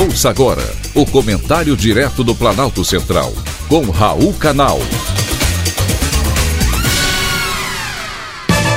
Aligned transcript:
Ouça 0.00 0.30
agora 0.30 0.62
o 0.94 1.04
comentário 1.04 1.76
direto 1.76 2.24
do 2.24 2.34
Planalto 2.34 2.82
Central, 2.82 3.34
com 3.68 3.82
Raul 3.90 4.32
Canal. 4.32 4.78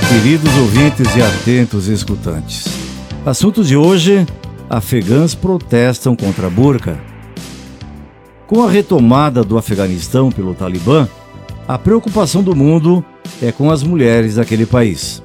Queridos 0.10 0.54
ouvintes 0.58 1.16
e 1.16 1.22
atentos 1.22 1.88
escutantes, 1.88 2.66
assunto 3.26 3.64
de 3.64 3.78
hoje: 3.78 4.28
afegãs 4.70 5.34
protestam 5.34 6.14
contra 6.14 6.48
a 6.48 6.50
burca. 6.50 7.00
Com 8.46 8.62
a 8.62 8.70
retomada 8.70 9.46
do 9.46 9.58
Afeganistão 9.58 10.30
pelo 10.30 10.54
Talibã, 10.54 11.08
a 11.66 11.78
preocupação 11.78 12.44
do 12.44 12.54
mundo 12.54 13.04
é 13.42 13.50
com 13.50 13.72
as 13.72 13.82
mulheres 13.82 14.36
daquele 14.36 14.66
país. 14.66 15.24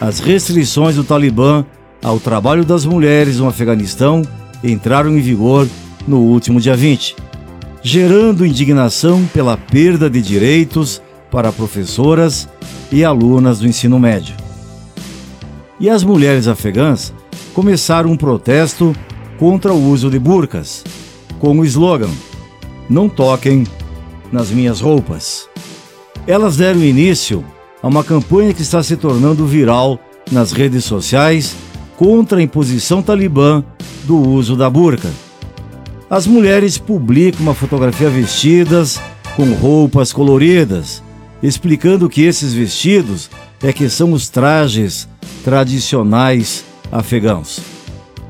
As 0.00 0.18
restrições 0.18 0.96
do 0.96 1.04
Talibã 1.04 1.64
ao 2.02 2.18
trabalho 2.18 2.64
das 2.64 2.84
mulheres 2.84 3.38
no 3.38 3.46
Afeganistão 3.46 4.22
entraram 4.62 5.16
em 5.16 5.20
vigor 5.20 5.68
no 6.06 6.18
último 6.18 6.60
dia 6.60 6.76
20, 6.76 7.16
gerando 7.82 8.44
indignação 8.44 9.24
pela 9.32 9.56
perda 9.56 10.10
de 10.10 10.20
direitos 10.20 11.00
para 11.30 11.52
professoras 11.52 12.48
e 12.90 13.04
alunas 13.04 13.60
do 13.60 13.66
ensino 13.66 13.98
médio. 13.98 14.34
E 15.78 15.88
as 15.88 16.04
mulheres 16.04 16.46
afegãs 16.46 17.12
começaram 17.54 18.10
um 18.10 18.16
protesto 18.16 18.94
contra 19.38 19.72
o 19.72 19.88
uso 19.90 20.10
de 20.10 20.18
burcas, 20.18 20.84
com 21.38 21.58
o 21.58 21.64
slogan: 21.64 22.10
Não 22.88 23.08
toquem 23.08 23.66
nas 24.30 24.50
minhas 24.50 24.80
roupas. 24.80 25.48
Elas 26.26 26.56
deram 26.56 26.82
início 26.82 27.44
a 27.82 27.88
uma 27.88 28.04
campanha 28.04 28.52
que 28.52 28.62
está 28.62 28.82
se 28.82 28.96
tornando 28.96 29.46
viral 29.46 29.98
nas 30.30 30.52
redes 30.52 30.84
sociais 30.84 31.56
contra 32.00 32.38
a 32.38 32.42
imposição 32.42 33.02
talibã 33.02 33.62
do 34.04 34.16
uso 34.16 34.56
da 34.56 34.70
burca. 34.70 35.10
As 36.08 36.26
mulheres 36.26 36.78
publicam 36.78 37.42
uma 37.42 37.52
fotografia 37.52 38.08
vestidas 38.08 38.98
com 39.36 39.52
roupas 39.52 40.10
coloridas, 40.10 41.02
explicando 41.42 42.08
que 42.08 42.22
esses 42.22 42.54
vestidos 42.54 43.28
é 43.62 43.70
que 43.70 43.90
são 43.90 44.14
os 44.14 44.30
trajes 44.30 45.06
tradicionais 45.44 46.64
afegãos. 46.90 47.60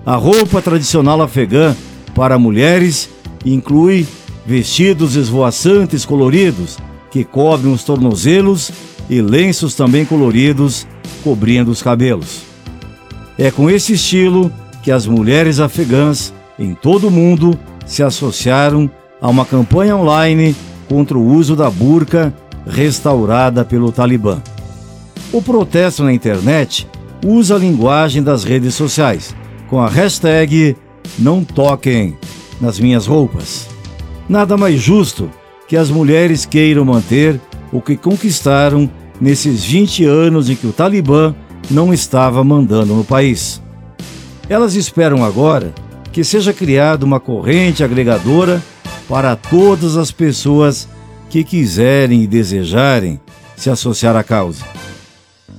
A 0.04 0.16
roupa 0.16 0.60
tradicional 0.60 1.22
afegã 1.22 1.76
para 2.12 2.40
mulheres 2.40 3.08
inclui 3.46 4.04
vestidos 4.44 5.14
esvoaçantes 5.14 6.04
coloridos 6.04 6.76
que 7.08 7.22
cobrem 7.22 7.72
os 7.72 7.84
tornozelos 7.84 8.72
e 9.08 9.22
lenços 9.22 9.76
também 9.76 10.04
coloridos 10.04 10.88
cobrindo 11.22 11.70
os 11.70 11.80
cabelos. 11.80 12.49
É 13.40 13.50
com 13.50 13.70
esse 13.70 13.94
estilo 13.94 14.52
que 14.82 14.92
as 14.92 15.06
mulheres 15.06 15.60
afegãs 15.60 16.30
em 16.58 16.74
todo 16.74 17.08
o 17.08 17.10
mundo 17.10 17.58
se 17.86 18.02
associaram 18.02 18.88
a 19.18 19.30
uma 19.30 19.46
campanha 19.46 19.96
online 19.96 20.54
contra 20.86 21.16
o 21.16 21.26
uso 21.26 21.56
da 21.56 21.70
burca 21.70 22.34
restaurada 22.66 23.64
pelo 23.64 23.90
Talibã. 23.90 24.42
O 25.32 25.40
protesto 25.40 26.04
na 26.04 26.12
internet 26.12 26.86
usa 27.24 27.54
a 27.54 27.58
linguagem 27.58 28.22
das 28.22 28.44
redes 28.44 28.74
sociais, 28.74 29.34
com 29.70 29.80
a 29.80 29.88
hashtag 29.88 30.76
Não 31.18 31.42
Toquem 31.42 32.18
nas 32.60 32.78
Minhas 32.78 33.06
Roupas. 33.06 33.66
Nada 34.28 34.54
mais 34.54 34.78
justo 34.78 35.30
que 35.66 35.78
as 35.78 35.88
mulheres 35.88 36.44
queiram 36.44 36.84
manter 36.84 37.40
o 37.72 37.80
que 37.80 37.96
conquistaram 37.96 38.90
nesses 39.18 39.64
20 39.64 40.04
anos 40.04 40.50
em 40.50 40.54
que 40.54 40.66
o 40.66 40.74
Talibã 40.74 41.34
não 41.70 41.94
estava 41.94 42.42
mandando 42.42 42.94
no 42.94 43.04
país. 43.04 43.62
Elas 44.48 44.74
esperam 44.74 45.24
agora 45.24 45.72
que 46.12 46.24
seja 46.24 46.52
criada 46.52 47.04
uma 47.04 47.20
corrente 47.20 47.84
agregadora 47.84 48.60
para 49.08 49.36
todas 49.36 49.96
as 49.96 50.10
pessoas 50.10 50.88
que 51.28 51.44
quiserem 51.44 52.22
e 52.22 52.26
desejarem 52.26 53.20
se 53.56 53.70
associar 53.70 54.16
à 54.16 54.24
causa. 54.24 54.64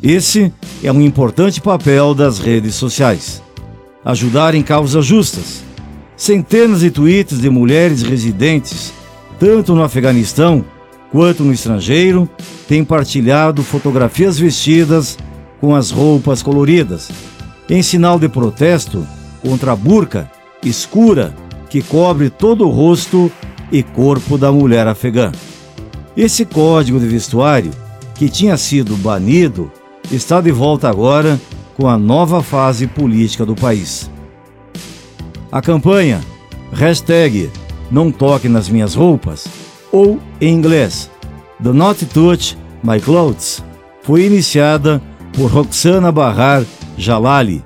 Esse 0.04 0.52
é 0.84 0.92
um 0.92 1.00
importante 1.00 1.62
papel 1.62 2.14
das 2.14 2.40
redes 2.40 2.76
sociais. 2.76 3.42
Ajudar 4.04 4.56
em 4.56 4.64
causas 4.64 5.06
justas. 5.06 5.64
Centenas 6.18 6.82
de 6.82 6.92
tweets 6.92 7.40
de 7.40 7.50
mulheres 7.50 8.02
residentes, 8.02 8.92
tanto 9.40 9.74
no 9.74 9.84
Afeganistão 9.84 10.66
quanto 11.12 11.44
no 11.44 11.54
estrangeiro, 11.54 12.30
têm 12.68 12.84
partilhado 12.84 13.64
fotografias 13.64 14.40
vestidas 14.40 15.18
com 15.62 15.76
as 15.76 15.92
roupas 15.92 16.42
coloridas, 16.42 17.10
em 17.70 17.82
sinal 17.84 18.20
de 18.20 18.28
protesto 18.28 19.08
contra 19.42 19.72
a 19.72 19.76
burca 19.76 20.30
escura 20.64 21.34
que 21.70 21.82
cobre 21.82 22.30
todo 22.30 22.68
o 22.68 22.72
rosto 22.72 23.32
e 23.72 23.82
corpo 23.82 24.38
da 24.38 24.52
mulher 24.52 24.88
afegã. 24.88 25.32
Esse 26.18 26.44
código 26.44 27.00
de 27.00 27.08
vestuário, 27.08 27.72
que 28.16 28.28
tinha 28.28 28.58
sido 28.58 28.98
banido, 28.98 29.72
está 30.12 30.42
de 30.42 30.52
volta 30.52 30.90
agora 30.90 31.40
com 31.78 31.88
a 31.88 31.98
nova 31.98 32.44
fase 32.44 32.88
política 32.88 33.46
do 33.46 33.56
país. 33.56 34.12
A 35.52 35.62
campanha 35.62 36.22
hashtag 36.74 37.50
Não 37.90 38.12
Toque 38.12 38.50
nas 38.50 38.68
Minhas 38.68 38.96
Roupas, 38.96 39.48
ou 39.92 40.20
em 40.40 40.54
inglês 40.54 41.10
Do 41.60 41.74
Not 41.74 42.06
Touch 42.08 42.58
My 42.84 43.00
Clothes, 43.00 43.64
foi 44.04 44.26
iniciada 44.26 45.02
por 45.34 45.52
Roxana 45.52 46.12
Bahar 46.12 46.64
Jalali, 46.98 47.64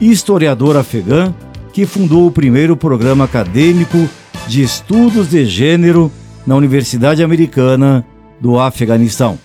historiadora 0.00 0.80
afegã 0.80 1.34
que 1.72 1.86
fundou 1.86 2.26
o 2.26 2.32
primeiro 2.32 2.76
programa 2.76 3.24
acadêmico 3.24 4.08
de 4.46 4.62
estudos 4.62 5.30
de 5.30 5.44
gênero 5.44 6.10
na 6.46 6.56
Universidade 6.56 7.22
Americana 7.22 8.04
do 8.40 8.58
Afeganistão. 8.58 9.38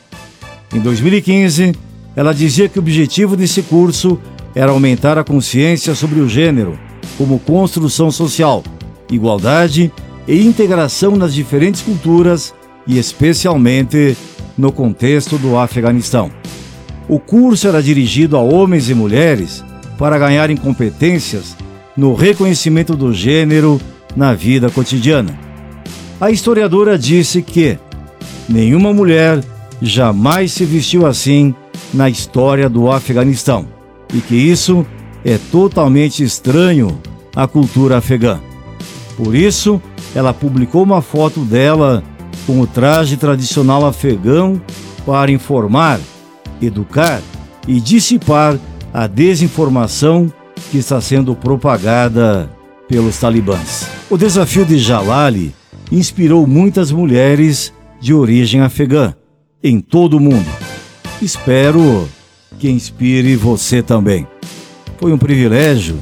Em 0.74 0.80
2015, 0.80 1.74
ela 2.16 2.34
dizia 2.34 2.70
que 2.70 2.80
o 2.80 2.82
objetivo 2.82 3.36
desse 3.36 3.62
curso 3.62 4.20
era 4.56 4.72
aumentar 4.72 5.18
a 5.18 5.24
consciência 5.24 5.94
sobre 5.94 6.20
o 6.20 6.30
gênero 6.30 6.80
como 7.18 7.40
construção 7.40 8.10
social, 8.10 8.64
igualdade 9.12 9.92
e 10.28 10.46
integração 10.46 11.16
nas 11.16 11.34
diferentes 11.34 11.82
culturas 11.82 12.54
e 12.88 12.98
especialmente 12.98 14.18
no 14.58 14.72
contexto 14.72 15.38
do 15.38 15.58
Afeganistão. 15.58 16.32
O 17.08 17.20
curso 17.20 17.68
era 17.68 17.84
dirigido 17.84 18.36
a 18.36 18.42
homens 18.42 18.90
e 18.90 18.96
mulheres 18.96 19.64
para 19.98 20.18
ganharem 20.18 20.58
competências 20.58 21.56
no 21.96 22.14
reconhecimento 22.14 22.96
do 22.96 23.14
gênero 23.14 23.80
na 24.16 24.34
vida 24.34 24.70
cotidiana. 24.70 25.38
A 26.20 26.32
historiadora 26.32 26.98
disse 26.98 27.42
que 27.42 27.78
nenhuma 28.50 28.94
mulher 28.94 29.44
jamais 29.82 30.52
se 30.52 30.66
vestiu 30.66 31.06
assim 31.06 31.54
na 31.94 32.10
história 32.10 32.68
do 32.68 32.92
Afeganistão 32.92 33.68
e 34.14 34.20
que 34.20 34.36
isso 34.36 34.86
é 35.24 35.38
totalmente 35.52 36.24
estranho 36.24 37.00
à 37.36 37.48
cultura 37.48 37.98
afegã. 37.98 38.40
Por 39.16 39.36
isso, 39.36 39.82
ela 40.14 40.34
publicou 40.34 40.84
uma 40.84 41.02
foto 41.02 41.42
dela 41.42 42.04
com 42.48 42.60
o 42.60 42.68
traje 42.68 43.18
tradicional 43.18 43.86
afegão 43.86 44.62
para 45.06 45.32
informar 45.32 46.00
educar 46.62 47.22
e 47.68 47.80
dissipar 47.80 48.58
a 48.94 49.08
desinformação 49.08 50.32
que 50.72 50.78
está 50.78 51.02
sendo 51.02 51.36
propagada 51.36 52.50
pelos 52.88 53.18
talibãs. 53.18 53.88
O 54.10 54.18
desafio 54.18 54.66
de 54.66 54.78
Jalali 54.78 55.54
inspirou 55.92 56.46
muitas 56.48 56.92
mulheres 56.92 57.74
de 58.00 58.14
origem 58.14 58.62
afegã 58.62 59.14
em 59.64 59.80
todo 59.80 60.18
o 60.18 60.20
mundo. 60.20 60.50
Espero 61.22 62.08
que 62.60 62.70
inspire 62.70 63.36
você 63.36 63.82
também. 63.82 64.28
Foi 64.98 65.12
um 65.12 65.18
privilégio 65.18 65.98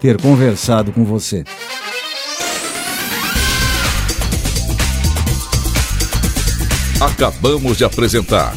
ter 0.00 0.20
conversado 0.20 0.92
com 0.92 1.04
você. 1.04 1.44
Acabamos 7.00 7.76
de 7.76 7.84
apresentar 7.84 8.56